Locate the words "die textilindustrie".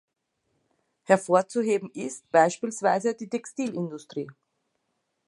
3.13-4.31